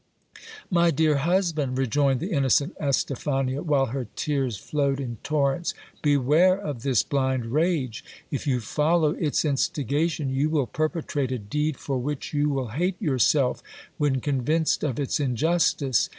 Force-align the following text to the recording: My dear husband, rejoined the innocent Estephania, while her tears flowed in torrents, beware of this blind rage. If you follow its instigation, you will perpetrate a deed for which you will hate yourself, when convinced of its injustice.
My 0.71 0.89
dear 0.89 1.17
husband, 1.17 1.77
rejoined 1.77 2.21
the 2.21 2.31
innocent 2.31 2.73
Estephania, 2.81 3.61
while 3.61 3.85
her 3.85 4.07
tears 4.15 4.57
flowed 4.57 4.99
in 4.99 5.17
torrents, 5.21 5.75
beware 6.01 6.57
of 6.57 6.81
this 6.81 7.03
blind 7.03 7.45
rage. 7.45 8.03
If 8.31 8.47
you 8.47 8.61
follow 8.61 9.11
its 9.11 9.45
instigation, 9.45 10.31
you 10.31 10.49
will 10.49 10.65
perpetrate 10.65 11.31
a 11.31 11.37
deed 11.37 11.77
for 11.77 11.99
which 11.99 12.33
you 12.33 12.49
will 12.49 12.69
hate 12.69 12.99
yourself, 12.99 13.61
when 13.99 14.21
convinced 14.21 14.83
of 14.83 14.99
its 14.99 15.19
injustice. 15.19 16.09